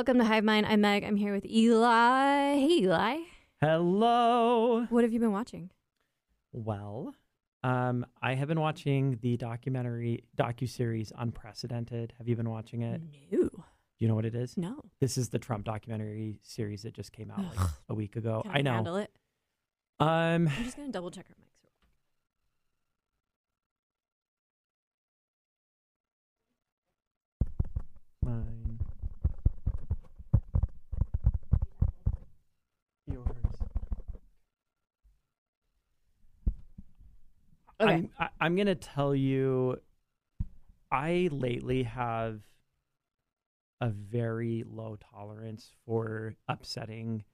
[0.00, 0.64] Welcome to Hive Mind.
[0.64, 1.04] I'm Meg.
[1.04, 2.54] I'm here with Eli.
[2.54, 3.18] Hey, Eli.
[3.60, 4.86] Hello.
[4.88, 5.68] What have you been watching?
[6.52, 7.14] Well,
[7.62, 12.14] um, I have been watching the documentary docu series Unprecedented.
[12.16, 13.02] Have you been watching it?
[13.30, 13.40] No.
[13.40, 13.62] Do
[13.98, 14.56] you know what it is?
[14.56, 14.82] No.
[15.00, 18.40] This is the Trump documentary series that just came out like a week ago.
[18.44, 18.72] Can I know.
[18.72, 19.10] handle it.
[19.98, 21.36] Um, I'm just gonna double check our
[37.80, 37.92] Okay.
[37.92, 39.78] I'm, I, I'm gonna tell you,
[40.90, 42.40] I lately have
[43.80, 47.24] a very low tolerance for upsetting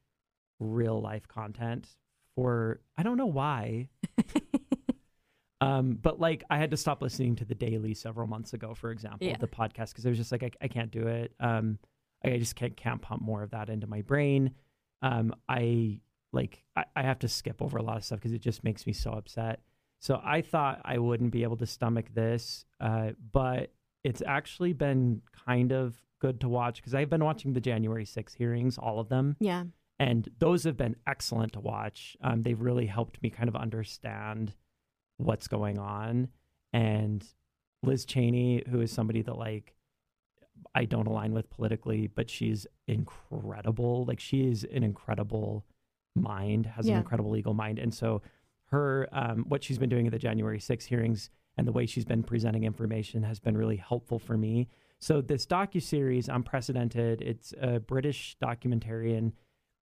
[0.61, 1.89] real life content.
[2.37, 3.89] For I don't know why,
[5.61, 8.91] um, but like I had to stop listening to the Daily several months ago, for
[8.91, 9.39] example, Yeah.
[9.39, 11.33] the podcast, because I was just like I, I can't do it.
[11.41, 11.79] Um,
[12.23, 14.53] I just can't can't pump more of that into my brain.
[15.03, 16.01] Um, I
[16.33, 18.87] like I, I have to skip over a lot of stuff because it just makes
[18.87, 19.61] me so upset.
[20.01, 23.73] So I thought I wouldn't be able to stomach this, uh, but
[24.05, 28.35] it's actually been kind of good to watch because I've been watching the January 6
[28.35, 29.65] hearings, all of them, yeah.
[29.99, 32.17] and those have been excellent to watch.
[32.23, 34.55] Um, they've really helped me kind of understand
[35.17, 36.29] what's going on.
[36.73, 37.25] And
[37.83, 39.75] Liz Cheney, who is somebody that like
[40.75, 44.05] I don't align with politically, but she's incredible.
[44.05, 45.65] Like she is an incredible
[46.15, 46.95] mind, has Yeah.
[46.95, 48.23] an incredible legal mind, and so
[48.71, 52.05] her um, what she's been doing at the January 6 hearings and the way she's
[52.05, 54.69] been presenting information has been really helpful for me.
[54.99, 59.33] So this docu series, Unprecedented, it's a British documentarian,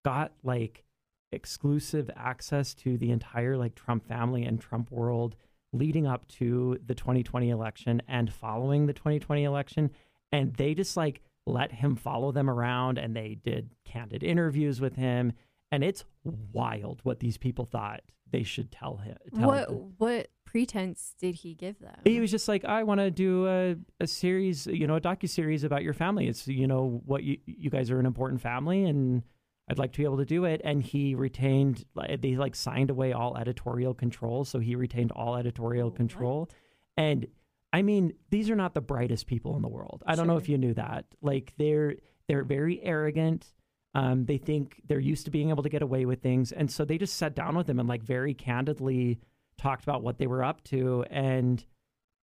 [0.04, 0.84] got like
[1.32, 5.36] exclusive access to the entire like Trump family and Trump world
[5.72, 9.90] leading up to the 2020 election and following the 2020 election.
[10.30, 14.94] And they just like let him follow them around and they did candid interviews with
[14.96, 15.32] him.
[15.72, 16.04] And it's
[16.52, 18.02] wild what these people thought
[18.34, 19.94] they should tell him tell What him.
[19.98, 21.96] what pretense did he give them?
[22.04, 25.28] He was just like, I want to do a, a series, you know, a docu
[25.28, 26.28] series about your family.
[26.28, 29.22] It's you know what you you guys are an important family, and
[29.70, 30.60] I'd like to be able to do it.
[30.64, 31.84] And he retained,
[32.20, 35.96] they like signed away all editorial control, so he retained all editorial What?
[35.96, 36.50] control.
[36.96, 37.26] And
[37.72, 40.02] I mean, these are not the brightest people in the world.
[40.06, 41.06] I don't know if you knew that.
[41.22, 41.96] Like they're
[42.28, 43.52] they're very arrogant.
[43.94, 46.84] Um, they think they're used to being able to get away with things, and so
[46.84, 49.20] they just sat down with him and like very candidly
[49.56, 51.64] talked about what they were up to, and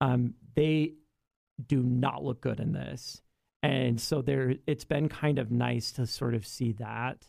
[0.01, 0.95] um, they
[1.67, 3.21] do not look good in this.
[3.63, 7.27] And so there, it's been kind of nice to sort of see that.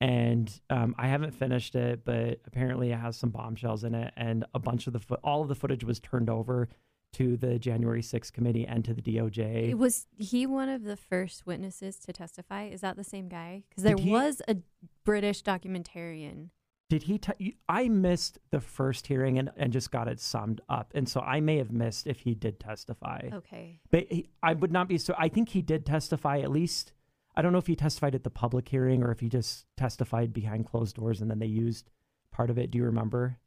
[0.00, 4.44] And um, I haven't finished it, but apparently it has some bombshells in it, and
[4.54, 6.68] a bunch of the fo- all of the footage was turned over
[7.14, 9.74] to the January 6th committee and to the DOJ.
[9.74, 12.64] Was he one of the first witnesses to testify?
[12.66, 13.62] Is that the same guy?
[13.68, 14.56] Because there he- was a
[15.04, 16.50] British documentarian.
[16.90, 17.18] Did he?
[17.18, 21.20] T- I missed the first hearing and, and just got it summed up, and so
[21.20, 23.30] I may have missed if he did testify.
[23.32, 23.80] Okay.
[23.90, 25.14] But he, I would not be so.
[25.18, 26.92] I think he did testify at least.
[27.34, 30.32] I don't know if he testified at the public hearing or if he just testified
[30.32, 31.90] behind closed doors and then they used
[32.30, 32.70] part of it.
[32.70, 33.38] Do you remember?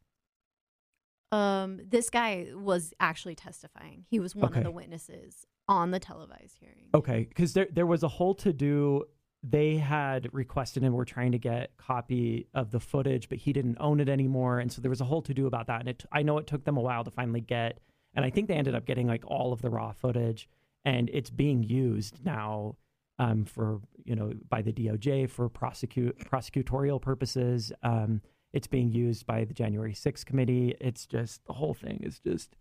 [1.31, 4.05] Um, this guy was actually testifying.
[4.09, 4.59] He was one Okay.
[4.59, 6.87] of the witnesses on the televised hearing.
[6.93, 9.03] Okay, because there there was a whole to do.
[9.43, 13.77] They had requested and were trying to get copy of the footage, but he didn't
[13.79, 15.81] own it anymore, and so there was a whole to do about that.
[15.81, 17.79] And it, I know it took them a while to finally get,
[18.13, 20.47] and I think they ended up getting like all of the raw footage,
[20.85, 22.77] and it's being used now
[23.19, 27.71] um, for you know by the DOJ for prosecute prosecutorial purposes.
[27.83, 28.21] Um,
[28.53, 30.75] it's being used by the January 6th committee.
[30.79, 32.55] It's just the whole thing is just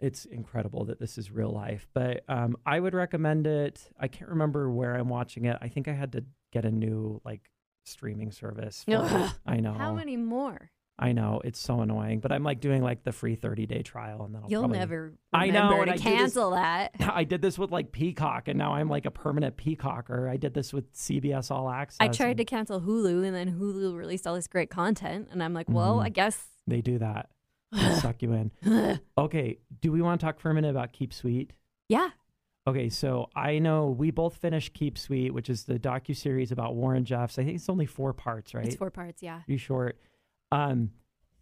[0.00, 1.86] it's incredible that this is real life.
[1.92, 3.90] But um, I would recommend it.
[3.98, 5.58] I can't remember where I'm watching it.
[5.60, 7.50] I think I had to get a new like
[7.84, 8.84] streaming service.
[8.84, 9.74] for I know.
[9.74, 10.70] How many more?
[11.02, 14.22] I know it's so annoying, but I'm like doing like the free 30 day trial,
[14.24, 16.92] and then I'll You'll probably- never I know, to I do this- cancel that.
[17.00, 20.28] I did this with like Peacock, and now I'm like a permanent Peacocker.
[20.28, 21.96] I did this with CBS All Access.
[22.00, 25.54] I tried to cancel Hulu, and then Hulu released all this great content, and I'm
[25.54, 26.04] like, well, Mhm.
[26.04, 26.46] I guess.
[26.66, 27.30] They do that.
[27.72, 28.50] They suck you in.
[29.16, 31.52] Okay, do we want to talk for a minute about Keep Sweet?
[31.88, 32.10] yeah.
[32.66, 36.74] Okay, so I know we both finished Keep Sweet, which is the docu series about
[36.74, 37.38] Warren Jeffs.
[37.38, 38.66] I think it's only four parts, right?
[38.66, 39.22] It's four parts.
[39.22, 39.40] Yeah.
[39.46, 39.98] Pretty short.
[40.52, 40.90] Um,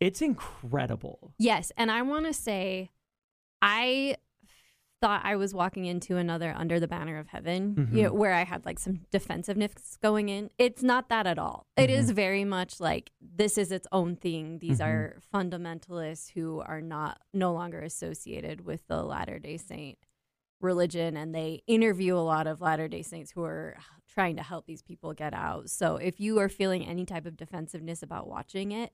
[0.00, 1.34] it's incredible.
[1.38, 2.90] Yes, and I want to say,
[3.62, 4.16] I
[5.00, 8.42] thought I was walking into another Under the Banner of Heaven, you know, where I
[8.44, 10.50] had like some defensiveness going in.
[10.58, 11.66] It's not that at all.
[11.76, 14.58] It is very much like this is its own thing.
[14.58, 14.86] These Mhm.
[14.86, 19.98] are fundamentalists who are not no longer associated with the Latter Day Saint
[20.60, 23.76] religion and they interview a lot of Latter day Saints who are
[24.12, 25.70] trying to help these people get out.
[25.70, 28.92] So if you are feeling any type of defensiveness about watching it,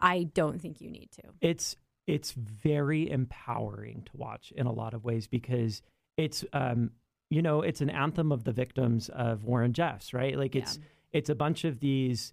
[0.00, 1.22] I don't think you need to.
[1.40, 1.76] It's
[2.06, 5.82] it's very empowering to watch in a lot of ways because
[6.16, 6.90] it's um
[7.30, 10.36] you know it's an anthem of the victims of Warren Jeffs, right?
[10.36, 10.84] Like it's Yeah.
[11.12, 12.32] it's a bunch of these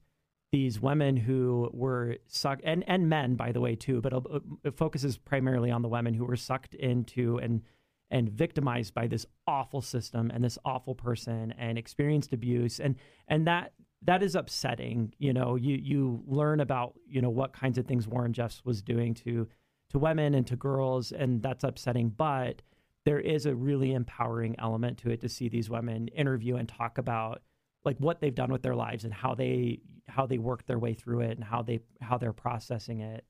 [0.51, 4.23] these women who were sucked and and men by the way too, but it,
[4.63, 7.61] it focuses primarily on the women who were sucked into and
[8.15, 12.79] and victimized by this awful system and this awful person and experienced abuse.
[12.79, 12.95] And
[13.27, 13.73] and that
[14.03, 18.07] that is upsetting you know you you learn about you know what kinds of things
[18.07, 19.49] Warren Jeffs was doing to
[19.89, 22.07] to women and to girls and that's upsetting.
[22.07, 22.61] But
[23.03, 26.97] there is a really empowering element to it to see these women interview and talk
[26.97, 27.41] about
[27.83, 30.93] like what they've done with their lives and how they how they worked their way
[30.93, 33.25] through it and how they how they're processing it.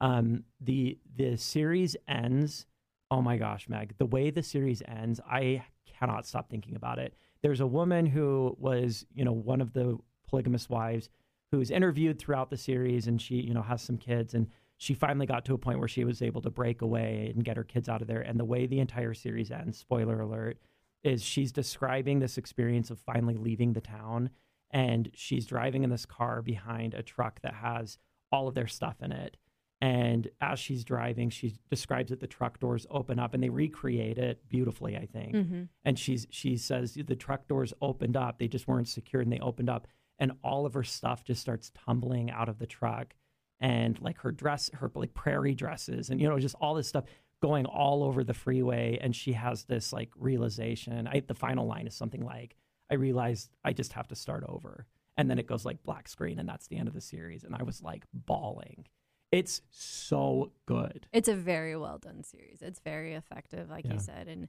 [0.00, 2.64] Um the the series ends
[3.12, 5.62] oh my gosh meg the way the series ends i
[6.02, 7.14] cannot stop thinking about it.
[7.42, 9.98] There's a woman who was you know one of the
[10.28, 11.08] polygamous wives
[11.50, 14.48] who's interviewed throughout the series and she you know has some kids and
[14.78, 17.56] she finally got to a point where she was able to break away and get
[17.56, 18.20] her kids out of there.
[18.20, 20.58] And the way the entire series ends spoiler alert
[21.04, 24.30] is she's describing this experience of finally leaving the town
[24.70, 27.98] and she's driving in this car behind a truck that has
[28.32, 29.36] all of their stuff in it
[29.82, 34.16] and as she's driving she describes that the truck doors open up and they recreate
[34.16, 35.34] it beautifully i think.
[35.34, 35.62] Mm-hmm.
[35.84, 39.40] and she's she says the truck doors opened up they just weren't secured and they
[39.40, 39.86] opened up
[40.22, 43.14] and all of her stuff just starts tumbling out of the truck.
[43.58, 47.04] And like her dress her like prairie dresses and you know just all this stuff
[47.40, 48.98] going all over the freeway.
[49.00, 51.08] And she has this like realization.
[51.08, 52.56] I the final line is something like
[52.90, 54.86] i realized i just have to start over.
[55.16, 57.42] And then it goes like black screen and that's the end of the series.
[57.42, 58.86] And i was like bawling
[59.32, 62.62] it's so good It's a very well done series.
[62.62, 63.94] It's very effective, like Yeah.
[63.94, 64.48] you said, and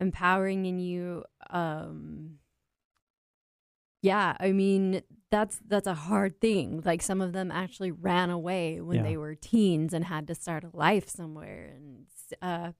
[0.00, 1.24] empowering in you.
[1.48, 2.40] Um,
[4.02, 6.82] yeah, I mean that's that's a hard thing.
[6.84, 9.02] Like some of them actually ran away when Yeah.
[9.04, 12.06] they were teens and had to start a life somewhere, and
[12.42, 12.72] uh,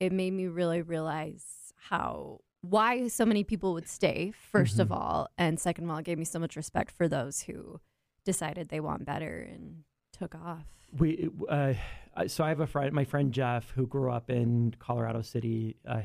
[0.00, 5.28] it made me really realize how why so many people would stay 1st of all,
[5.36, 7.80] and second of all, it gave me so much respect for those who
[8.24, 10.66] decided they want better and took off.
[10.98, 11.74] We uh,
[12.26, 16.02] so I have a friend, my friend Jeff, who grew up in Colorado City, uh,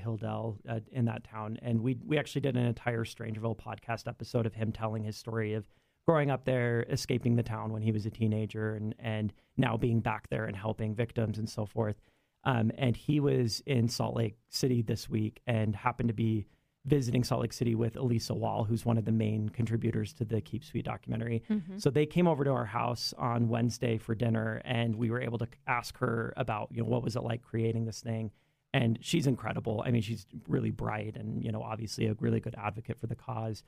[0.69, 4.53] uh, in that town, and we we actually did an entire Strangerville podcast episode of
[4.53, 5.67] him telling his story of
[6.07, 9.99] growing up there, escaping the town when he was a teenager, and and now being
[9.99, 11.99] back there and helping victims and so forth.
[12.45, 16.47] Um, and he was in Salt Lake City this week and happened to be
[16.85, 20.39] visiting Salt Lake City with Elissa Wall, who's one of the main contributors to the
[20.39, 21.43] Keep Sweet documentary.
[21.49, 21.77] Mm-hmm.
[21.79, 25.37] So they came over to our house on Wednesday for dinner, and we were able
[25.39, 28.31] to ask her about, you know, what was it like creating this thing.
[28.73, 29.83] And she's incredible.
[29.85, 33.15] I mean, she's really bright, and you know, obviously a really good advocate for the
[33.15, 33.63] cause.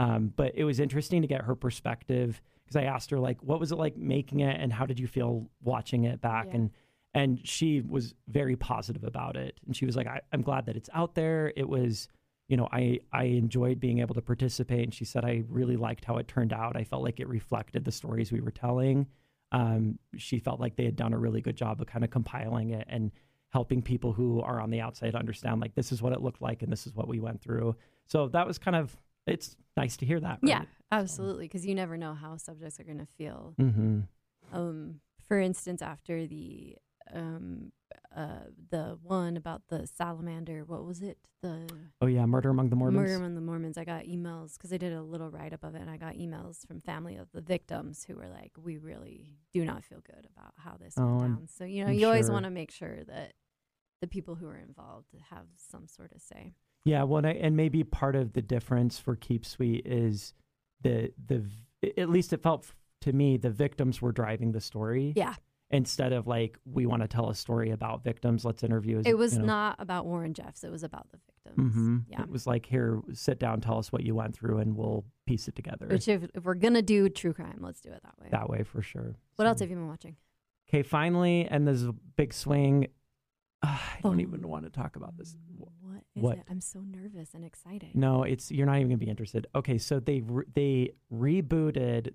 [0.00, 3.60] Um, but it was interesting to get her perspective because I asked her like, what
[3.60, 6.46] was it like making it, and how did you feel watching it back?
[6.48, 6.56] Yeah.
[6.56, 6.70] And
[7.14, 10.76] and she was very positive about it, and she was like, I, I'm glad that
[10.76, 11.52] it's out there.
[11.56, 12.08] It was
[12.48, 14.84] you know, I I enjoyed being able to participate.
[14.84, 16.76] And she said I really liked how it turned out.
[16.76, 19.06] I felt like it reflected the stories we were telling.
[19.52, 22.70] Um, she felt like they had done a really good job of kind of compiling
[22.70, 23.10] it and
[23.50, 26.62] helping people who are on the outside understand like this is what it looked like
[26.62, 27.74] and this is what we went through.
[28.06, 28.96] So that was kind of
[29.26, 30.38] it's nice to hear that.
[30.42, 31.44] Yeah, absolutely.
[31.44, 33.54] Because you never know how subjects are going to feel.
[33.60, 34.00] Mm-hmm.
[34.52, 36.76] Um, for instance, after the
[37.12, 37.72] um,
[38.14, 41.18] uh, the one about the salamander, what was it?
[41.42, 41.68] The
[42.00, 42.96] Oh yeah, murder among the Mormons.
[43.02, 43.78] murder among the Mormons.
[43.78, 46.14] I got emails because I did a little write up of it, and I got
[46.14, 50.26] emails from family of the victims who were like, "We really do not feel good
[50.36, 52.50] about how this Oh, went I'm- down." So you know, I'm you always want to
[52.50, 53.34] make sure that
[54.00, 56.54] the people who are involved have some sort of say.
[56.84, 60.32] Yeah, well, and, I, and maybe part of the difference for Keep Sweet is
[60.80, 61.44] the the
[61.96, 62.72] at least it felt
[63.02, 65.12] to me the victims were driving the story.
[65.14, 65.34] Yeah,
[65.70, 69.02] Instead of like we want to tell a story about victims, let's interview.
[69.04, 69.44] it was you know.
[69.44, 71.74] not about Warren Jeffs; it was about the victims.
[71.74, 72.04] Mhm.
[72.08, 72.22] Yeah.
[72.22, 75.46] It was like here, sit down, tell us what you went through, and we'll piece
[75.46, 75.86] it together.
[75.86, 78.28] Which, if, if we're gonna do true crime, let's do it that way.
[78.30, 79.16] that way for sure.
[79.36, 80.16] What else have you been watching?
[80.70, 82.88] Okay, finally, and there's a big swing.
[83.62, 85.36] I don't even want to talk about this.
[85.56, 86.38] What is what?
[86.38, 86.44] it?
[86.48, 87.90] I'm so nervous and excited.
[87.94, 89.46] No, it's you're not even gonna be interested.
[89.54, 92.12] Okay, so they re- they rebooted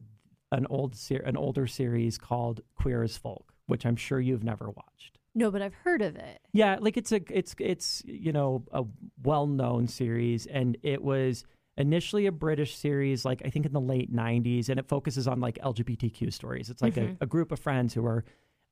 [0.53, 4.69] an old ser- an older series called Queer as Folk, which I'm sure you've never
[4.69, 5.19] watched.
[5.36, 6.39] No, but I've heard of it.
[6.53, 8.86] Yeah, like it's a it's it's you know a
[9.24, 11.43] well known series, and it was
[11.75, 15.39] initially a British series, like I think in the late '90s, and it focuses on
[15.41, 16.69] like LGBTQ stories.
[16.69, 17.17] It's like Mhm.
[17.19, 18.24] a, a group of friends who are,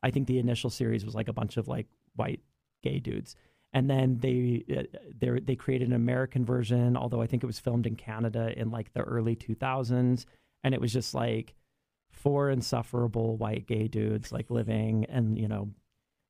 [0.03, 2.41] I think the initial series was like a bunch of like white
[2.83, 3.35] gay dudes,
[3.73, 4.83] and then they uh,
[5.19, 8.69] they they created an American version, although I think it was filmed in Canada in
[8.69, 10.25] like the early 2000s,
[10.63, 11.55] and it was just like
[12.21, 15.69] four insufferable white gay dudes like living and you know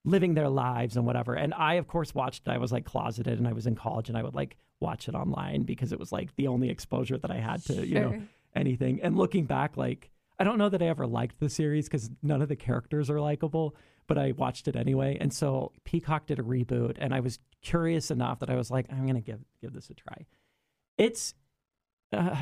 [0.03, 1.35] living their lives and whatever.
[1.35, 2.51] And I of course watched it.
[2.51, 5.13] I was like closeted and I was in college and I would like watch it
[5.15, 8.21] online because it was like the only exposure that I had to, you know,
[8.55, 8.99] anything.
[9.03, 12.41] And looking back like I don't know that I ever liked the series cuz none
[12.41, 13.75] of the characters are likable,
[14.07, 15.17] but I watched it anyway.
[15.19, 18.87] And so Peacock did a reboot and I was curious enough that I was like
[18.91, 20.25] I'm going to give give this a try.
[20.97, 21.35] It's
[22.11, 22.41] uh,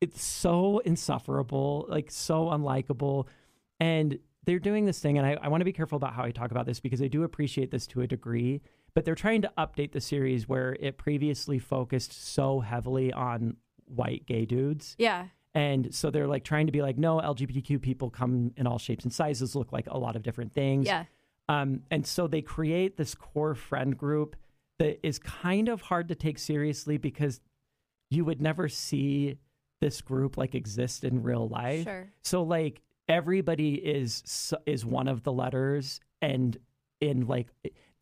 [0.00, 3.26] it's so insufferable, like so unlikable.
[3.80, 6.30] And they're doing this thing, and I, I want to be careful about how I
[6.30, 8.62] talk about this because I do appreciate this to a degree,
[8.94, 14.26] but they're trying to update the series where it previously focused so heavily on white
[14.26, 14.96] gay dudes.
[14.98, 15.26] Yeah.
[15.54, 19.04] And so they're like trying to be like, no, LGBTQ people come in all shapes
[19.04, 20.86] and sizes, look like a lot of different things.
[20.86, 21.04] Yeah.
[21.48, 24.36] Um, and so they create this core friend group
[24.78, 27.40] that is kind of hard to take seriously because
[28.10, 29.38] you would never see
[29.80, 31.84] this group like exist in real life.
[31.84, 32.08] Sure.
[32.22, 36.56] So like everybody is is one of the letters and
[37.00, 37.48] in like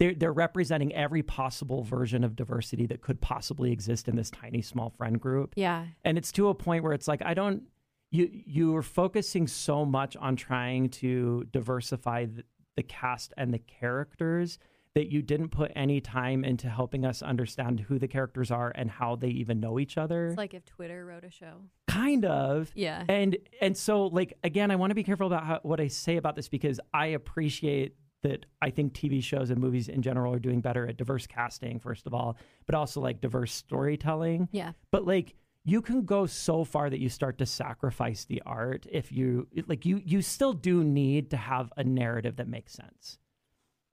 [0.01, 4.63] they're they're representing every possible version of diversity that could possibly exist in this tiny
[4.63, 5.87] small friend group Yeah.
[6.05, 7.63] and it's to a point where it's like i don't
[8.11, 12.43] you you're focusing so much on trying to diversify the,
[12.77, 14.59] the cast and the characters
[14.97, 18.91] that you didn't put any time into helping us understand who the characters are and
[18.91, 21.55] how they even know each other It's like if Twitter wrote a show.
[21.87, 23.05] kind of Yeah.
[23.09, 26.17] and and so like again i want to be careful about how, what i say
[26.17, 30.39] about this because i appreciate that i think tv shows and movies in general are
[30.39, 32.37] doing better at diverse casting first of all
[32.67, 34.73] but also like diverse storytelling Yeah.
[34.91, 35.35] but like
[35.69, 39.85] you can go so far that you start to sacrifice the art if you like
[39.85, 43.19] you you still do need to have a narrative that makes sense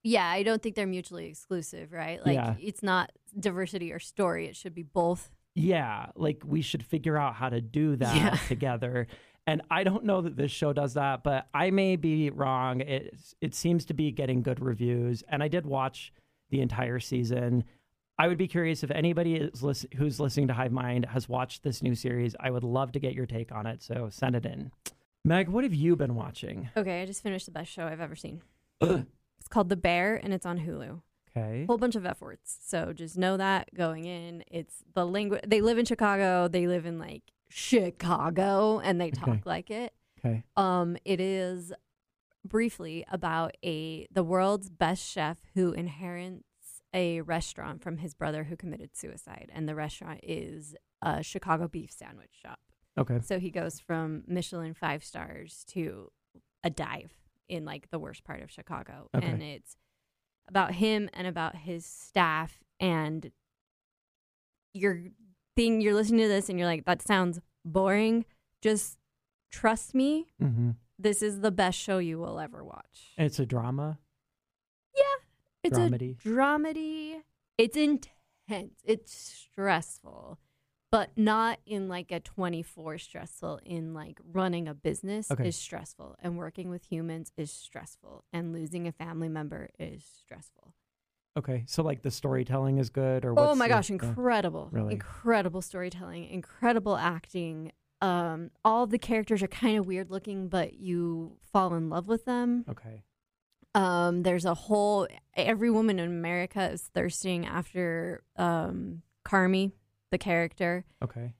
[0.03, 2.23] Yeah, I don't think they're mutually exclusive, right?
[2.25, 2.55] Like Yeah.
[2.59, 4.47] it's not diversity or story.
[4.47, 5.31] It should be both.
[5.55, 8.35] yeah like we should figure out how to do that Yeah.
[8.47, 9.05] together
[9.45, 13.13] and i don't know that this show does that but i may be wrong it
[13.39, 16.11] it seems to be getting good reviews and i did watch
[16.49, 17.63] the entire season
[18.17, 21.61] i would be curious if anybody is listen, who's listening to hive mind has watched
[21.61, 24.47] this new series i would love to get your take on it so send it
[24.47, 24.71] in
[25.23, 28.15] meg what have you been watching Okay, I just finished the best show I've ever
[28.15, 28.41] seen.
[29.43, 31.01] It's called The Bear and it's on Hulu.
[31.35, 32.57] okay whole bunch of F words.
[32.65, 34.41] So just know that going in.
[34.49, 35.41] It's the language.
[35.45, 36.47] They live in Chicago.
[36.47, 39.41] They live in like Chicago and they talk Okay.
[39.43, 39.93] like it.
[40.19, 41.73] okay Um, it is
[42.45, 46.43] briefly about a the world's best chef who inherits
[46.93, 51.91] a restaurant from his brother who committed suicide, and the restaurant is a Chicago beef
[51.91, 52.59] sandwich shop.
[52.97, 56.11] okay So he goes from Michelin five stars to
[56.63, 57.11] a dive
[57.49, 59.09] in like the worst part of Chicago.
[59.15, 59.25] Okay.
[59.25, 59.75] And it's
[60.47, 63.31] about him and about his staff and
[64.73, 65.03] you're
[65.55, 68.25] thing you're listening to this and you're like, that sounds boring.
[68.61, 68.97] Just
[69.51, 70.71] trust me, mm-hmm.
[70.97, 73.13] this is the best show you will ever watch.
[73.17, 73.99] it's a drama
[74.95, 75.03] yeah
[75.63, 77.21] It's dramedy a dramedy.
[77.57, 78.81] It's intense.
[78.83, 80.39] It's stressful,
[80.93, 83.59] but not in like a 24 stressful.
[83.65, 85.47] In like running a business Okay.
[85.47, 90.75] is stressful, and working with humans is stressful, and losing a family member is stressful.
[91.35, 94.69] okay so like the storytelling is good or Oh my gosh, incredible.
[94.71, 94.93] Really?
[94.93, 97.71] Incredible storytelling, incredible acting.
[98.01, 102.25] Um, all the characters are kind of weird looking, but you fall in love with
[102.25, 102.65] them.
[102.69, 103.01] okay
[103.73, 109.71] Um, there's a whole every woman in America is thirsting after um Carmy,
[110.13, 110.85] the character.
[111.03, 111.33] okay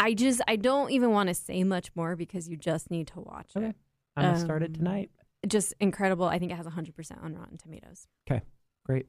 [0.00, 3.20] I just I don't even want to say much more because you just need to
[3.20, 3.70] watch Okay.
[3.70, 3.76] it.
[4.16, 5.10] i'm gonna start it Um, tonight
[5.46, 6.26] Just incredible.
[6.26, 8.06] I think it has 100% on Rotten Tomatoes.
[8.28, 8.42] Okay,
[8.84, 9.06] great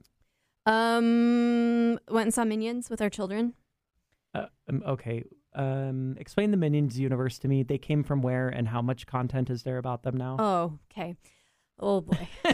[0.66, 3.54] Um, went and saw Minions with our children.
[4.34, 5.24] Uh, um, okay.
[5.54, 7.64] Um, explain the Minions universe to me.
[7.64, 10.38] They came from where and how much content is there about them now?
[10.40, 11.16] Oh, okay.
[11.80, 12.28] Oh boy.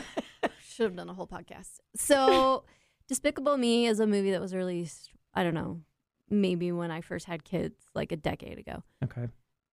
[0.62, 1.80] Should have done a whole podcast.
[1.96, 2.64] So,
[3.08, 5.82] Despicable Me is a movie that was released, I don't know,
[6.30, 8.84] maybe when I first had kids, like a decade ago.
[9.04, 9.28] Okay.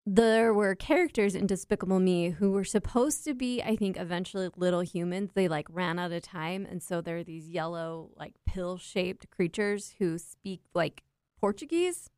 [0.05, 4.81] There were characters in Despicable Me who were supposed to be, I think, eventually little
[4.81, 5.31] humans.
[5.35, 6.65] They like ran out of time.
[6.65, 11.03] And so there are these yellow, like pill shaped creatures who speak like
[11.39, 12.09] Portuguese.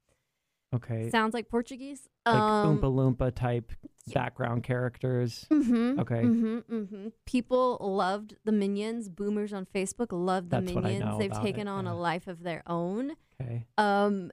[0.73, 1.09] Okay.
[1.09, 2.07] Sounds like Portuguese.
[2.25, 2.83] like Um, Oompa
[3.17, 3.73] Loompa type
[4.05, 4.13] yeah.
[4.13, 5.45] background characters.
[5.51, 6.21] Mm-hmm, Okay.
[6.23, 7.07] Mm-hmm, mm-hmm.
[7.25, 9.09] People loved the Minions.
[9.09, 11.19] Boomers on Facebook loved the That's Minions.
[11.19, 11.91] They've taken it, on yeah.
[11.91, 13.13] a life of their own.
[13.41, 13.60] Okay.
[13.81, 14.31] Um,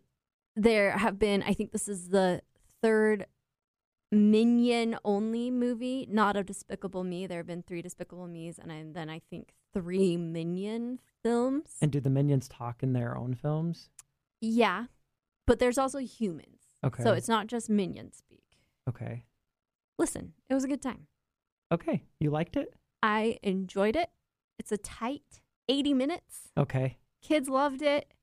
[0.56, 2.42] there have been, I think this is the
[2.82, 3.26] third
[4.10, 7.26] minion only movie, not a Despicable Me.
[7.26, 11.76] There have been three Despicable Me's, and I, then I think three Minion films.
[11.80, 13.88] And do the minions talk in their own films?
[14.40, 14.84] yeah,
[15.46, 17.02] but there's also humans, Okay.
[17.02, 18.44] so it's not just minion speak.
[18.88, 19.24] okay.
[19.98, 21.08] Listen, it was a good time.
[21.72, 22.02] Okay.
[22.20, 22.72] You liked it?
[23.02, 24.10] I enjoyed it.
[24.58, 26.50] It's a tight 80 minutes.
[26.56, 26.98] Okay.
[27.20, 28.14] Kids loved it.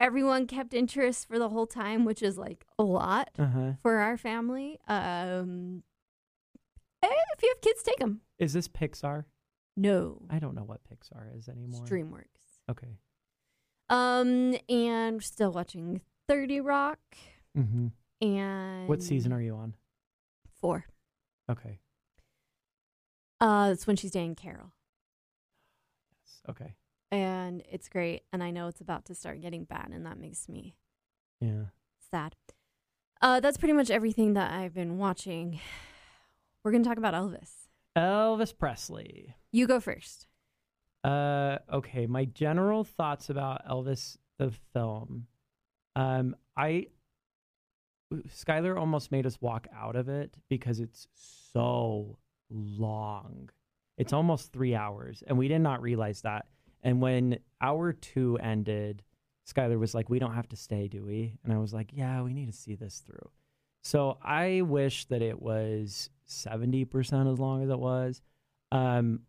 [0.00, 3.72] Everyone kept interest for the whole time, which is like a lot Uh huh.
[3.82, 4.78] for our family.
[4.86, 5.82] Um,
[7.02, 8.20] eh, if you have kids, take them.
[8.38, 9.24] Is this Pixar?
[9.76, 11.82] No, I don't know what Pixar is anymore.
[11.82, 12.70] it's DreamWorks.
[12.70, 12.98] Okay.
[13.90, 16.98] Um, and we're still watching 30 Rock.
[17.56, 17.86] Mm-hmm.
[18.20, 19.74] And What season are you on?
[20.60, 20.84] Four.
[21.50, 21.78] Okay.
[23.40, 24.72] Uh, it's when she's dating Carol.
[26.10, 26.40] Yes.
[26.50, 26.74] Okay.
[27.10, 28.22] And it's great.
[28.32, 30.76] And I know it's about to start getting bad, and that makes me
[31.40, 31.66] Yeah.
[32.10, 32.36] sad.
[33.20, 35.60] Uh, that's pretty much everything that I've been watching.
[36.64, 37.68] We're gonna talk about Elvis.
[37.96, 39.34] Elvis Presley.
[39.52, 40.26] You go first.
[41.02, 42.06] Uh, okay.
[42.06, 45.26] My general thoughts about Elvis the film.
[45.96, 46.88] Um, I
[48.28, 51.08] Skylar almost made us walk out of it because it's
[51.52, 52.18] so
[52.50, 53.50] long.
[53.98, 56.46] It's almost three hours, and we did not realize that.
[56.82, 59.02] And when hour two ended,
[59.48, 62.22] Skylar was like, "We don't have to stay, do we?" And I was like, "Yeah,
[62.22, 63.30] we need to see this through."
[63.82, 68.20] So I wish that it was seventy percent as long as it was.
[68.70, 69.20] Um,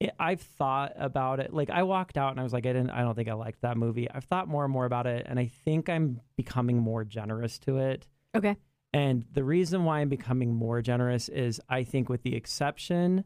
[0.00, 1.52] it, I've thought about it.
[1.52, 2.90] Like I walked out and I was like, I didn't.
[2.90, 4.10] I don't think I liked that movie.
[4.10, 7.78] I've thought more and more about it, and I think I'm becoming more generous to
[7.78, 8.06] it.
[8.34, 8.56] Okay.
[8.94, 13.24] And the reason why I'm becoming more generous is I think, with the exception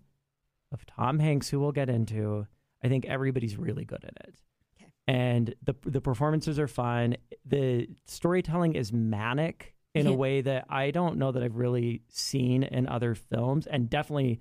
[0.72, 2.46] of Tom Hanks, who we'll get into,
[2.84, 4.34] I think everybody's really good at it.
[4.80, 4.90] Okay.
[5.08, 7.16] And the the performances are fun.
[7.44, 12.62] The storytelling is manic in a way that I don't know that I've really seen
[12.62, 14.40] in other films, and definitely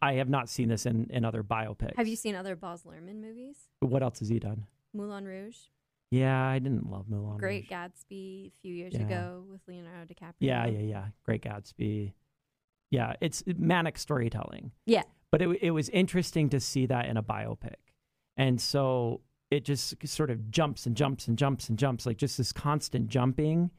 [0.00, 1.96] I have not seen this in in other biopics.
[1.96, 3.56] Have you seen other Baz Luhrmann movies?
[3.80, 4.66] What else has he done?
[4.94, 5.58] Moulin Rouge,
[6.10, 7.40] Yeah, I didn't love Moulin Rouge.
[7.40, 7.78] Great Rouge.
[7.78, 9.02] Gatsby, a few years Yeah.
[9.02, 10.32] ago with Leonardo DiCaprio.
[10.40, 11.06] Yeah, yeah, yeah.
[11.24, 12.14] Great Gatsby.
[12.90, 14.72] Yeah, it's manic storytelling.
[14.86, 15.02] Yeah.
[15.30, 17.76] But it it was interesting to see that in a biopic,
[18.36, 22.38] and so it just sort of jumps and jumps and jumps and jumps, like just
[22.38, 23.70] this constant jumping.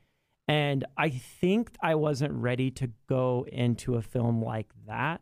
[0.47, 5.21] And I think I wasn't ready to go into a film like that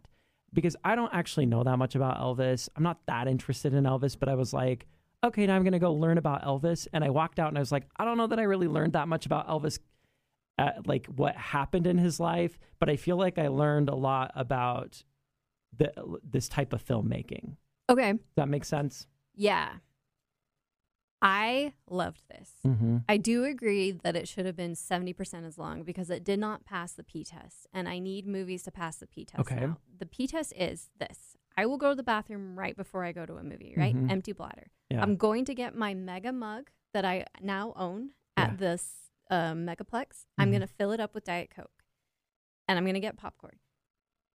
[0.54, 2.70] because I don't actually know that much about Elvis.
[2.76, 4.88] I'm not that interested in Elvis, but I was like,
[5.24, 6.88] okay, now I'm going to go learn about Elvis.
[6.94, 8.94] And I walked out and I was like, I don't know that I really learned
[8.94, 9.80] that much about Elvis,
[10.58, 14.32] uh, like what happened in his life, but I feel like I learned a lot
[14.34, 15.04] about
[15.76, 15.92] the,
[16.24, 17.56] this type of filmmaking.
[17.90, 18.12] Okay.
[18.14, 19.08] Does that make sense?
[19.36, 19.70] Yeah.
[21.22, 22.52] I loved this.
[22.66, 22.98] Mm-hmm.
[23.10, 26.64] I do agree that it should have been 70% as long because it did not
[26.64, 27.66] pass the P test.
[27.74, 29.40] And I need movies to pass the P test.
[29.42, 29.62] Okay.
[29.66, 29.78] now.
[29.98, 33.26] The P test is this I will go to the bathroom right before I go
[33.26, 33.96] to a movie, right?
[33.96, 34.12] Mhm.
[34.12, 34.68] Empty bladder.
[34.92, 35.02] Yeah.
[35.02, 38.56] I'm going to get my mega mug that I now own at Yeah.
[38.58, 38.94] this
[39.32, 40.26] uh, megaplex.
[40.38, 40.52] I'm Mhm.
[40.52, 41.84] going to fill it up with Diet Coke
[42.68, 43.58] and I'm going to get popcorn.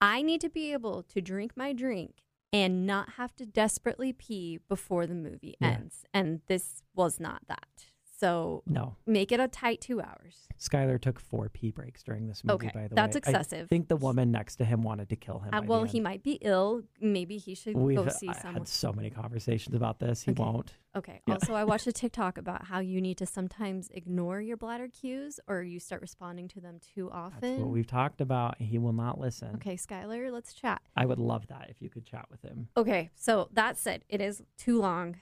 [0.03, 4.59] I need to be able to drink my drink and not have to desperately pee
[4.69, 5.69] before the movie Yeah.
[5.79, 6.05] ends.
[6.13, 7.87] And this was not that.
[8.23, 10.47] So no, make it a tight two hours.
[10.57, 12.69] Skylar took four pee breaks during this movie.
[12.69, 13.65] Okay, by the that's way, that's excessive.
[13.65, 15.53] I think the woman next to him wanted to kill him.
[15.53, 16.85] Uh, well, he might be ill.
[17.01, 18.61] Maybe he should We've go see I someone.
[18.61, 20.23] had so many conversations about this.
[20.23, 20.41] He Okay.
[20.41, 20.75] won't.
[20.95, 21.21] Okay.
[21.27, 21.35] Yeah.
[21.35, 25.41] Also, I watched a TikTok about how you need to sometimes ignore your bladder cues
[25.49, 27.41] or you start responding to them too often.
[27.41, 28.61] That's what we've talked about.
[28.63, 29.57] He will not listen.
[29.57, 30.81] Okay, Skylar, let's chat.
[30.97, 32.69] I would love that if you could chat with him.
[32.77, 35.17] Okay, so that said, it is too long.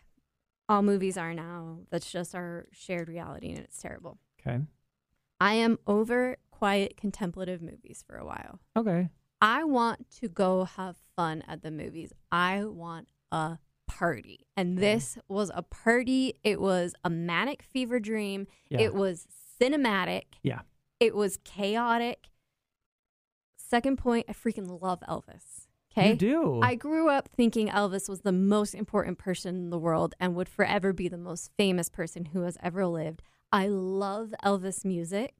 [0.71, 1.81] All movies are now.
[1.91, 4.19] That's just our shared reality, and it's terrible.
[4.41, 4.61] Okay.
[5.41, 8.61] I am over quiet, contemplative movies for a while.
[8.77, 9.09] Okay.
[9.43, 12.13] I want to go have fun at the movies.
[12.31, 14.47] I want a party.
[14.57, 16.35] And this was a party.
[16.45, 18.47] It was a manic fever dream.
[18.69, 18.83] Yeah.
[18.83, 19.27] It was
[19.61, 20.23] cinematic.
[20.45, 20.61] Yeah.
[21.01, 22.29] It was chaotic.
[23.57, 25.67] Second point, I freaking love Elvis.
[25.97, 26.11] Okay.
[26.11, 26.61] You do.
[26.63, 30.49] I grew up thinking Elvis was the most important person in the world and would
[30.49, 33.23] forever be the most famous person who has ever lived.
[33.53, 35.35] I love Elvis music.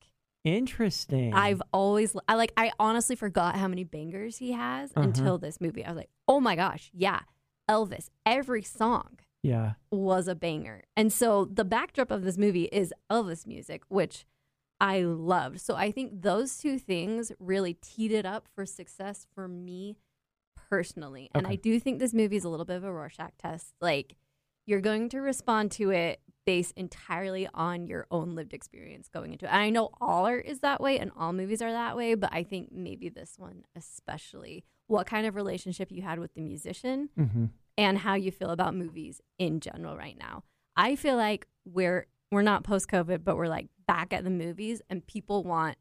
[0.45, 1.33] Interesting.
[1.35, 5.03] I've always I like I honestly forgot how many bangers he has Uh-huh.
[5.07, 5.85] until this movie.
[5.85, 7.21] I was like, "Oh my gosh, yeah.
[7.69, 9.75] Elvis, every song Yeah.
[9.93, 14.27] was a banger." And so the backdrop of this movie is Elvis music, which
[14.81, 15.61] I loved.
[15.61, 19.97] So I think those two things really teed it up for success for me
[20.71, 21.29] personally.
[21.35, 21.55] And Okay.
[21.55, 23.75] I do think this movie is a little bit of a Rorschach test.
[23.81, 24.17] Like
[24.67, 29.45] you're going to respond to it based entirely on your own lived experience going into
[29.47, 29.49] it.
[29.49, 32.31] And I know all art is that way and all movies are that way, but
[32.33, 37.11] I think maybe this one especially what kind of relationship you had with the musician
[37.19, 37.47] Mm-hmm.
[37.79, 40.45] and how you feel about movies in general right now.
[40.77, 44.81] I feel like we're we're not post COVID, but we're like back at the movies
[44.89, 45.77] and people want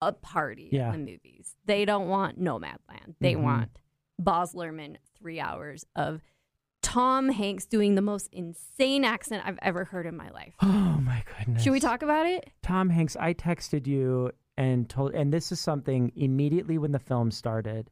[0.00, 0.88] a party Yeah.
[0.88, 1.56] at the movies.
[1.66, 3.16] They don't want Nomadland.
[3.20, 3.42] They Mhm.
[3.42, 3.79] want
[4.20, 6.22] Baz Luhrmann three hours of
[6.82, 10.54] Tom Hanks doing the most insane accent I've ever heard in my life.
[11.00, 11.62] Oh my goodness.
[11.62, 12.50] Should we talk about it?
[12.62, 17.30] Tom Hanks, I texted you and told, and this is something immediately when the film
[17.30, 17.90] started.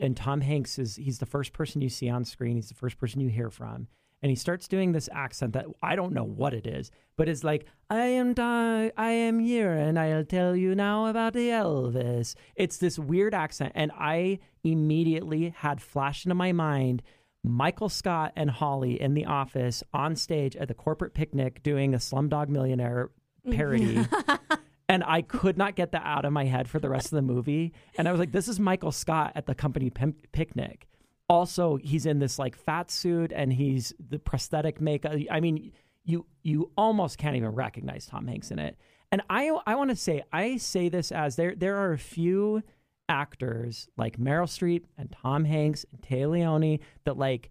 [0.00, 2.56] And Tom Hanks is, he's the first person you see on screen.
[2.56, 3.88] He's the first person you hear from.
[4.24, 7.44] And he starts doing this accent that I don't know what it is, but it's
[7.44, 12.34] like, I am, Di- I am here and I'll tell you now about the Elvis.
[12.56, 13.72] It's this weird accent.
[13.74, 17.02] And I immediately had flashed into my mind
[17.42, 21.98] Michael Scott and Holly in the office on stage at the corporate picnic doing a
[21.98, 23.10] Slumdog Millionaire
[23.50, 24.06] parody.
[24.88, 27.20] and I could not get that out of my head for the rest of the
[27.20, 27.74] movie.
[27.98, 30.88] And I was like, this is Michael Scott at the company pim- picnic.
[31.28, 35.16] Also, he's in this like fat suit and he's the prosthetic makeup.
[35.30, 35.72] I mean,
[36.04, 38.76] you you almost can't even recognize Tom Hanks in it.
[39.10, 42.62] And I I want to say I say this as there there are a few
[43.08, 47.50] actors like Meryl Streep and Tom Hanks and Tay Leone that like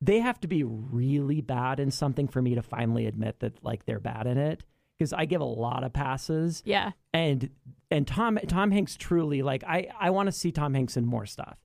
[0.00, 3.84] they have to be really bad in something for me to finally admit that like
[3.84, 4.62] they're bad in it
[4.98, 6.92] because I give a lot of passes Yeah.
[7.12, 7.50] and
[7.90, 11.26] and Tom Tom Hanks truly like I I want to see Tom Hanks in more
[11.26, 11.58] stuff.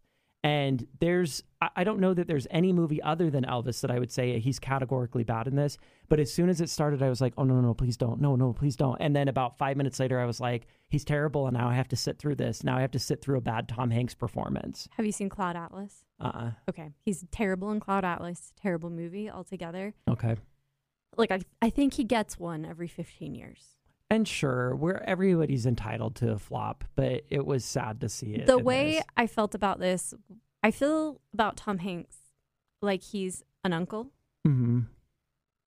[0.44, 1.44] And there's
[1.76, 4.60] I, don't know that there's any movie other than Elvis that I would say he's
[4.60, 5.78] categorically bad in this.
[6.08, 8.22] But as soon as it started, I was like, oh no no no please don't
[8.22, 8.98] no no please don't.
[9.02, 11.88] And then about five minutes later, I was like, he's terrible, and now I have
[11.90, 12.64] to sit through this.
[12.64, 14.88] Now I have to sit through a bad Tom Hanks performance.
[14.96, 16.06] Have you seen Cloud Atlas?
[16.20, 16.92] Uh uh Okay.
[17.04, 18.54] He's terrible in Cloud Atlas.
[18.62, 19.96] Terrible movie altogether.
[20.08, 20.36] okay.
[21.18, 23.77] Like I I think he gets one every 15 years.
[24.10, 28.48] And sure, where everybody's entitled to a flop, but it was sad to see it.
[28.48, 29.04] the way this.
[29.18, 30.14] I felt about this,
[30.64, 32.18] I feel about Tom Hanks
[32.82, 34.12] like he's an uncle.
[34.48, 34.86] Mhm.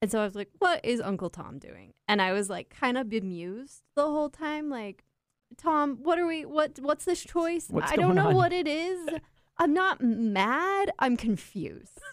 [0.01, 1.93] And so I was like, what is Uncle Tom doing?
[2.07, 5.03] And I was like kind of bemused the whole time like
[5.57, 7.67] Tom, what are we what what's this choice?
[7.69, 9.07] What's I don't know on?" what it is.
[9.57, 11.99] I'm not mad, I'm confused.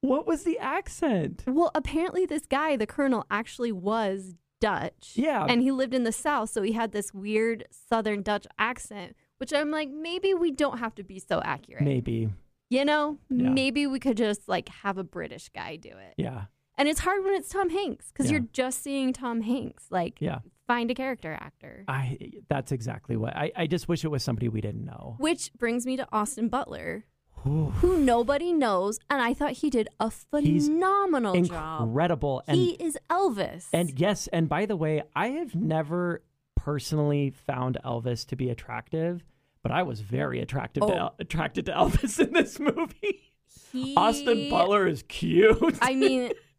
[0.00, 1.44] What was the accent?
[1.46, 5.12] Well, apparently this guy, the colonel actually was Dutch.
[5.16, 5.44] Yeah.
[5.48, 9.52] And he lived in the South, so he had this weird Southern Dutch accent, which
[9.52, 11.82] I'm like, maybe we don't have to be so accurate.
[11.82, 12.30] Maybe.
[12.70, 13.50] You know, Yeah.
[13.50, 16.14] maybe we could just like have a British guy do it.
[16.16, 16.44] Yeah.
[16.78, 18.38] And it's hard when it's Tom Hanks because Yeah.
[18.38, 19.88] you're just seeing Tom Hanks.
[19.90, 20.38] Like, Yeah.
[20.66, 21.84] find a character actor.
[21.86, 22.16] I
[22.48, 25.16] that's exactly what I, I just wish it was somebody we didn't know.
[25.18, 27.04] Which brings me to Austin Butler,
[27.42, 31.82] who nobody knows, and I thought he did a He's phenomenal job.
[31.88, 32.42] Incredible.
[32.46, 33.66] And he is Elvis.
[33.72, 36.22] and yes, and by the way, I have never
[36.56, 39.24] personally found Elvis to be attractive,
[39.62, 40.96] but I was very attractive to Oh.
[40.96, 43.20] El- attracted to Elvis in this movie.
[43.72, 45.78] he, Austin Butler is cute.
[45.82, 46.30] I mean,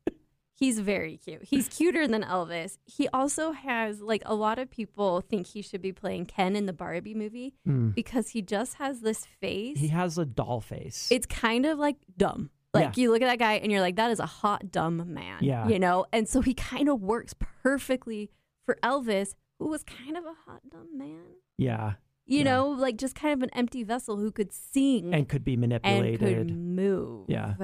[0.55, 1.43] he's very cute.
[1.43, 2.77] He's cuter than Elvis.
[2.85, 6.65] He also has like a lot of people think he should be playing Ken in
[6.65, 7.93] the Barbie movie Mm.
[7.95, 9.79] because he just has this face.
[9.79, 11.07] he has a doll face.
[11.11, 12.49] it's kind of like dumb.
[12.73, 13.01] Like Yeah.
[13.03, 15.37] you look at that guy and you're like, that is a hot dumb man.
[15.41, 15.67] Yeah.
[15.67, 16.05] You know?
[16.11, 18.31] And so he kind of works perfectly
[18.65, 21.21] for Elvis, who was kind of a hot dumb man.
[21.57, 21.93] yeah,
[22.25, 22.43] You Yeah.
[22.45, 25.61] know, like just kind of an empty vessel who could sing and could be and
[25.61, 26.19] manipulated.
[26.47, 27.25] could move.
[27.29, 27.55] Yeah.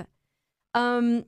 [0.76, 1.26] Um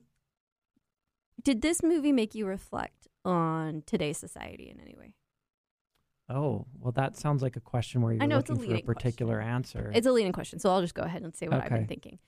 [1.44, 5.14] did this movie make you reflect on today's society in any way?
[6.28, 8.92] Oh, well, that sounds like a question where you're I know it's a looking for
[8.92, 9.90] a particular answer.
[9.94, 12.18] It's a leading question, so I'll just go ahead and say what I've been thinking.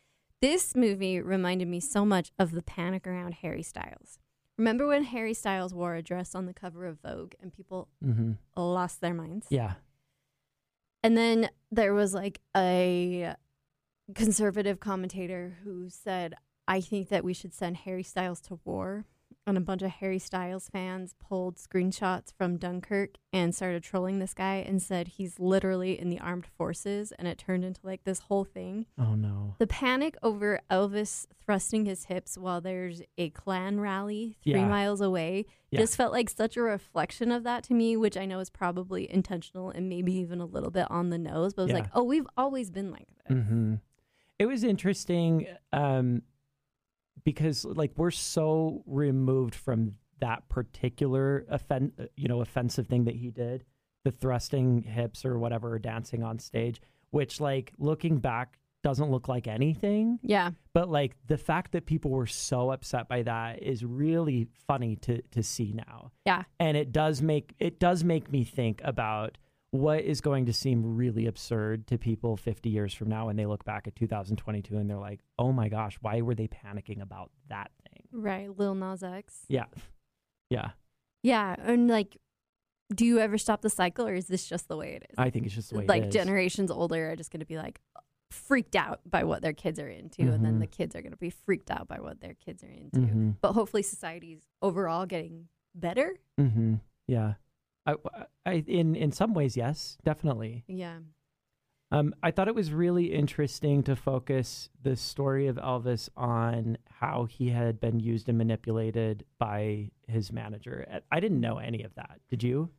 [0.42, 4.18] This movie reminded me so much of the panic around Harry Styles.
[4.58, 8.32] Remember when Harry Styles wore a dress on the cover of Vogue and people hmm
[8.56, 9.46] lost their minds?
[9.48, 9.74] Yeah.
[11.02, 13.34] And then there was like a
[14.14, 16.34] conservative commentator who said,
[16.66, 19.04] I think that we should send Harry Styles to war.
[19.46, 24.32] And a bunch of Harry Styles fans pulled screenshots from Dunkirk and started trolling this
[24.32, 27.12] guy and said he's literally in the armed forces.
[27.18, 28.86] And it turned into like this whole thing.
[28.98, 29.56] Oh no.
[29.58, 34.66] The panic over Elvis thrusting his hips while there's a Klan rally three Yeah.
[34.68, 35.80] miles away Yeah.
[35.80, 39.12] just felt like such a reflection of that to me, which I know is probably
[39.12, 41.52] intentional and maybe even a little bit on the nose.
[41.52, 41.78] But it was Yeah.
[41.80, 43.36] like, oh, we've always been like this.
[43.44, 43.74] hmm
[44.38, 46.22] It was interesting um,
[47.24, 53.30] because like we're so removed from that particular offen- you know offensive thing that he
[53.30, 53.64] did,
[54.04, 56.80] the thrusting hips or whatever, or dancing on stage.
[57.10, 60.18] Which like looking back doesn't look like anything.
[60.22, 60.50] Yeah.
[60.74, 65.22] But like the fact that people were so upset by that is really funny to
[65.32, 66.12] to see now.
[66.26, 66.42] Yeah.
[66.60, 69.38] And it does make it does make me think about
[69.74, 73.44] what is going to seem really absurd to people 50 years from now when they
[73.44, 77.32] look back at 2022 and they're like, "Oh my gosh, why were they panicking about
[77.48, 78.56] that thing?" Right.
[78.56, 79.40] Lil Nas X.
[79.48, 79.64] Yeah.
[80.48, 80.70] Yeah.
[81.24, 81.56] Yeah.
[81.58, 82.18] And like,
[82.94, 85.16] do you ever stop the cycle or is this just the way it is?
[85.18, 86.14] I think it's just the way like it is.
[86.14, 87.80] generations older are just going to be like
[88.30, 91.16] freaked out by what their kids are into and then the kids are going to
[91.18, 93.36] be freaked out by what their kids are into Mhm.
[93.40, 96.80] but hopefully society's overall getting better Mhm.
[97.06, 97.34] Yeah.
[97.86, 97.94] I,
[98.46, 100.64] I in in some ways yes, definitely.
[100.66, 100.98] yeah
[101.92, 107.26] Um, I thought it was really interesting to focus the story of Elvis on how
[107.26, 110.86] he had been used and manipulated by his manager.
[110.92, 112.20] Uh, I didn't know any of that.
[112.28, 112.70] Did you?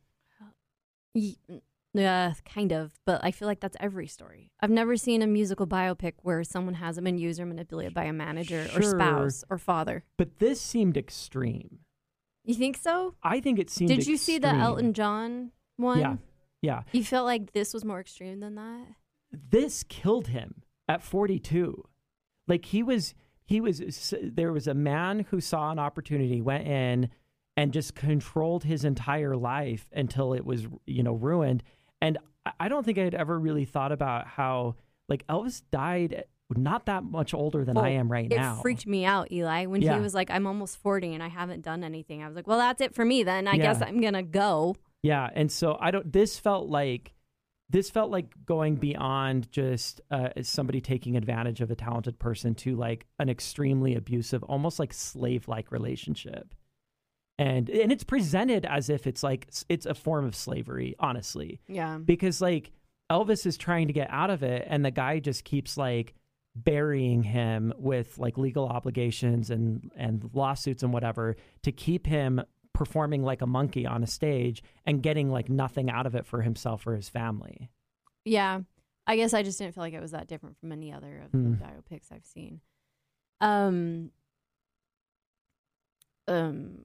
[1.14, 5.66] Yeah kind of but i feel like that's every story i've never seen a musical
[5.66, 10.04] biopic where someone hasn't been used or manipulated by a manager or spouse or father
[10.18, 11.78] But this seemed extreme.
[12.46, 13.88] You think so I think it seemed.
[13.90, 14.62] did you see the extreme.
[14.62, 16.16] elton john one Yeah.
[16.62, 16.82] Yeah.
[16.92, 18.86] you felt like this was more extreme than that
[19.50, 21.84] This killed him at 42.
[22.48, 23.12] Like he was.
[23.44, 24.14] He was.
[24.22, 27.10] There was a man who saw an opportunity, went in,
[27.56, 31.62] and just controlled his entire life until it was, you know, ruined.
[32.00, 34.76] And I- I don't think I had ever really thought about how
[35.08, 38.58] like Elvis died not that much older than I Oh, am right it now.
[38.58, 39.94] It freaked me out, Eli, when Yeah.
[39.96, 42.22] he was like, I'm almost 40 and I haven't done anything.
[42.22, 43.48] I was like, well, that's it for me then.
[43.48, 43.62] I Yeah.
[43.72, 44.76] guess I'm going to go.
[45.02, 46.12] Yeah, and so I don't.
[46.12, 47.12] This felt like
[47.68, 52.76] this felt like going beyond just uh, somebody taking advantage of a talented person to
[52.76, 56.54] like an extremely abusive, almost like slave-like relationship.
[57.38, 61.98] And and it's presented as if it's like it's a form of slavery, honestly, Yeah.
[61.98, 62.70] because like
[63.10, 66.14] Elvis is trying to get out of it, and the guy just keeps like
[66.64, 72.40] burying him with like legal obligations and and lawsuits and whatever to keep him
[72.72, 76.42] performing like a monkey on a stage and getting like nothing out of it for
[76.42, 77.70] himself or his family.
[78.24, 78.60] Yeah.
[79.06, 81.30] I guess I just didn't feel like it was that different from any other of
[81.30, 81.52] Hmm.
[81.52, 82.60] the biopics I've seen.
[83.40, 84.10] Um,
[86.28, 86.78] um,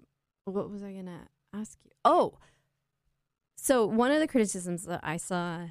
[0.45, 1.91] what was I going to ask you?
[2.05, 2.37] Oh,
[3.57, 5.67] so one of the criticisms that I saw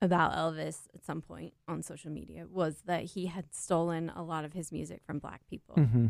[0.00, 4.44] about Elvis at some point on social media was that he had stolen a lot
[4.44, 5.74] of his music from black people.
[5.76, 6.06] Mm-hmm.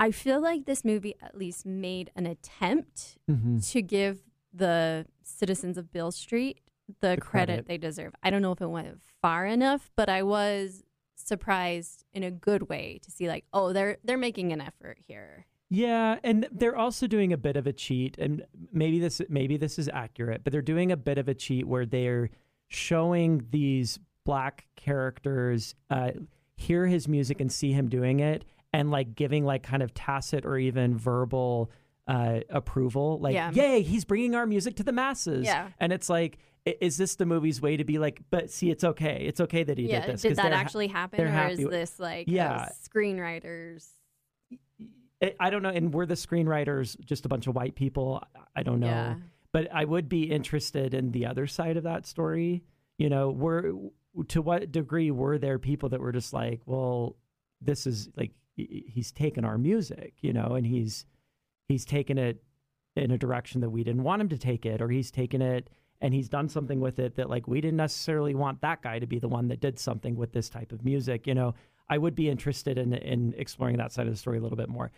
[0.00, 3.58] I feel like this movie at least made an attempt Mm-hmm.
[3.58, 4.18] to give
[4.52, 6.60] the citizens of Beale Street
[7.00, 7.46] the, The credit.
[7.52, 7.66] credit.
[7.68, 8.12] they deserve.
[8.22, 10.82] I don't know if it went far enough, but I was
[11.16, 15.46] surprised in a good way to see like, oh, they're they're making an effort here.
[15.70, 19.78] Yeah, and they're also doing a bit of a cheat, and maybe this maybe this
[19.78, 22.30] is accurate, but they're doing a bit of a cheat where they're
[22.74, 26.10] showing these black characters uh,
[26.56, 30.44] hear his music and see him doing it, and like giving like kind of tacit
[30.44, 31.70] or even verbal
[32.06, 33.50] uh, approval, like Yeah.
[33.52, 35.68] "Yay, he's bringing our music to the masses!" Yeah.
[35.80, 36.38] and it's like.
[36.80, 39.26] Is this the movie's way to be like, but see, it's okay.
[39.28, 40.22] It's okay that he yeah, did this.
[40.22, 42.70] did that ha- actually happen, or happy is this like Yeah.
[42.88, 43.86] screenwriters?
[45.22, 45.68] I- I don't know.
[45.68, 48.22] And were the screenwriters just a bunch of white people?
[48.56, 48.86] I don't know.
[48.86, 49.14] Yeah.
[49.54, 52.64] But I would be interested in the other side of that story.
[52.98, 53.72] You know, were
[54.26, 57.14] to what degree were there people that were just like, well,
[57.60, 61.06] this is like he's taken our music, you know, and he's
[61.68, 62.42] he's taken it
[62.96, 65.70] in a direction that we didn't want him to take it, or he's taken it
[66.00, 69.06] and he's done something with it that like we didn't necessarily want that guy to
[69.06, 71.28] be the one that did something with this type of music.
[71.28, 71.54] You know,
[71.88, 74.68] I would be interested in in exploring that side of the story a little bit
[74.68, 74.90] more.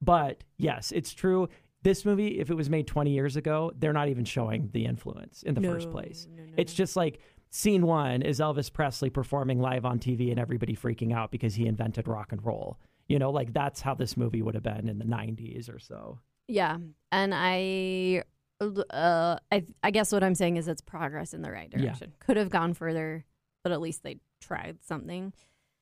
[0.00, 1.48] But yes, it's true.
[1.84, 5.42] This movie, if it was made 20 years ago, they're not even showing the influence
[5.44, 6.26] in the first place.
[6.34, 6.76] no, no, It's no.
[6.76, 7.20] just like
[7.50, 11.66] scene one is Elvis Presley performing live on TV and everybody freaking out because he
[11.66, 12.78] invented rock and roll.
[13.06, 16.18] You know, like that's how this movie would have been in the 90s or so.
[16.48, 16.78] Yeah,
[17.12, 18.24] and I,
[18.60, 21.80] uh, I, I guess what I'm saying is it's progress in the right Yeah.
[21.82, 22.14] direction.
[22.18, 23.24] Could have gone further,
[23.62, 25.32] but at least they tried something.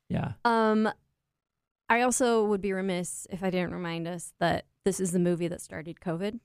[0.08, 0.32] Yeah.
[0.44, 0.88] Um,
[1.88, 5.48] I also would be remiss if I didn't remind us that this is the movie
[5.48, 6.40] that started COVID.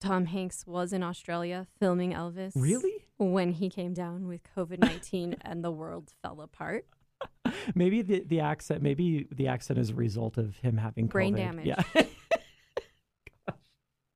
[0.00, 2.52] Tom Hanks was in Australia filming Elvis.
[2.54, 3.04] Really?
[3.18, 6.86] When he came down with COVID 19 and the world fell apart.
[7.74, 11.36] Maybe the, the accent, maybe the accent is a result of him having Brain COVID.
[11.36, 11.66] damage.
[11.66, 11.82] Yeah.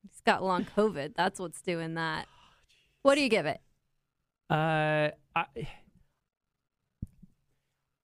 [0.03, 1.15] He's got long COVID.
[1.15, 2.27] That's what's doing that.
[3.03, 3.61] What do you give it?
[4.49, 5.45] Uh, I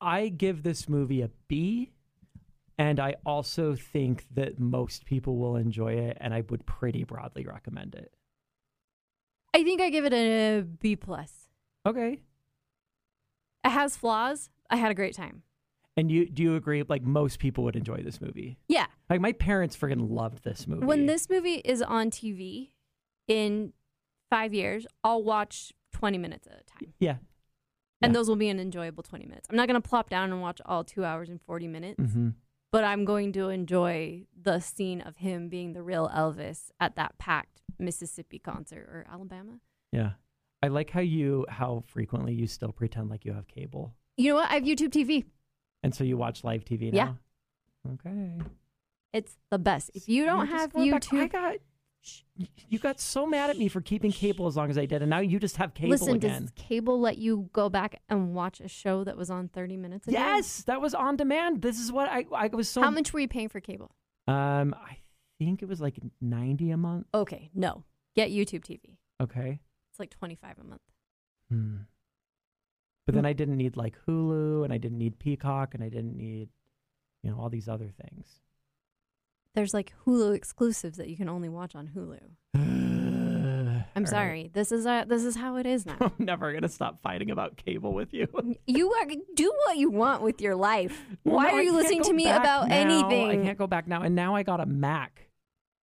[0.00, 1.92] I give this movie a B,
[2.80, 7.44] and I also think that most people will enjoy it, and I would pretty broadly
[7.44, 8.14] recommend it.
[9.52, 11.48] I think I give it a B plus.
[11.84, 12.22] Okay.
[13.64, 14.48] It has flaws.
[14.70, 15.42] I had a great time.
[15.98, 16.82] And you do you agree?
[16.88, 18.56] Like most people would enjoy this movie.
[18.66, 18.86] Yeah.
[19.10, 20.86] Like my parents friggin' loved this movie.
[20.86, 22.70] When this movie is on TV
[23.28, 23.74] in
[24.30, 26.94] five years, I'll watch 20 minutes at a time.
[26.98, 27.16] yeah.
[28.00, 28.18] And Yeah.
[28.18, 29.48] those will be an enjoyable 20 minutes.
[29.50, 32.30] I'm not going to plop down and watch all two hours and 40 minutes, hmm
[32.72, 37.18] but I'm going to enjoy the scene of him being the real Elvis at that
[37.18, 39.58] packed Mississippi concert or Alabama.
[39.92, 40.12] Yeah.
[40.62, 43.94] I like how you how frequently you still pretend like you have cable.
[44.16, 44.50] You know what?
[44.50, 45.24] I have YouTube TV.
[45.82, 47.16] And so you watch live TV now?
[47.86, 47.92] Yeah.
[47.92, 48.38] Okay.
[49.12, 49.90] It's the best.
[49.94, 51.56] If you don't You're have going back- YouTube, I got
[52.68, 55.10] you got so mad at me for keeping cable as long as I did, and
[55.10, 56.42] now you just have cable listen, again.
[56.42, 60.06] does cable let you go back and watch a show that was on 30 minutes
[60.06, 60.16] ago?
[60.16, 61.62] Yes, that was on demand.
[61.62, 63.94] This is what I I was so How much were you paying for cable?
[64.26, 64.98] um I
[65.38, 67.06] think it was like 90 a month.
[67.14, 67.84] Okay, no.
[68.14, 68.96] Get YouTube TV.
[69.20, 69.60] Okay.
[69.90, 70.80] It's like 25 a month.
[71.50, 71.76] Hmm.
[73.06, 76.16] But then I didn't need like Hulu and I didn't need Peacock and I didn't
[76.16, 76.48] need
[77.22, 78.40] you know all these other things.
[79.54, 82.20] There's like Hulu exclusives that you can only watch on Hulu.
[83.96, 84.50] I'm sorry.
[84.52, 85.96] This is uh, this is how it is now.
[86.00, 88.28] I'm never gonna stop fighting about cable with you.
[88.66, 91.04] you are, do what you want with your life.
[91.24, 93.08] Well, Why no, are I you listening to me back about now.
[93.08, 94.02] I can't go back now.
[94.02, 95.28] And now I got a Mac.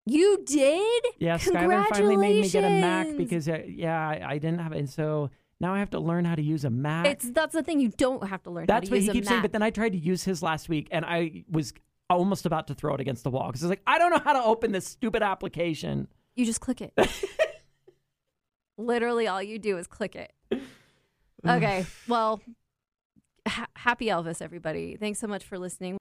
[0.06, 1.04] You did?
[1.18, 4.72] Yeah, Skylar finally made me get a Mac because uh, yeah, I, I didn't have
[4.72, 4.78] it.
[4.78, 7.06] And so now I have to learn how to use a Mac.
[7.06, 7.80] It's that's the thing.
[7.80, 9.42] You don't have to learn That's how to what he keeps saying.
[9.42, 11.72] But then I tried to use his last week and I was
[12.08, 14.32] almost about to throw it against the wall because it's like, I don't know how
[14.32, 16.08] to open this stupid application.
[16.34, 16.92] you just click it.
[18.78, 20.32] Literally, all you do is click it.
[21.46, 21.86] Okay.
[22.08, 22.40] Well,
[23.46, 24.96] ha- happy Elvis, everybody.
[24.96, 25.96] Thanks so much for listening.